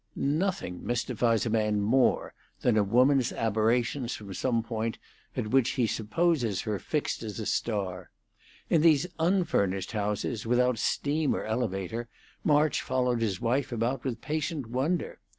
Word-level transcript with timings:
Nothing 0.15 0.83
mystifies 0.83 1.45
a 1.45 1.51
man 1.51 1.79
more 1.79 2.33
than 2.61 2.75
a 2.75 2.81
woman's 2.83 3.31
aberrations 3.31 4.15
from 4.15 4.33
some 4.33 4.63
point 4.63 4.97
at 5.37 5.51
which 5.51 5.73
he 5.73 5.85
supposes 5.85 6.61
her 6.61 6.79
fixed 6.79 7.21
as 7.21 7.39
a 7.39 7.45
star. 7.45 8.09
In 8.67 8.81
these 8.81 9.05
unfurnished 9.19 9.91
houses, 9.91 10.43
without 10.47 10.79
steam 10.79 11.35
or 11.35 11.43
elevator, 11.45 12.07
March 12.43 12.81
followed 12.81 13.21
his 13.21 13.39
wife 13.39 13.71
about 13.71 14.03
with 14.03 14.21
patient 14.21 14.65
wonder. 14.65 15.19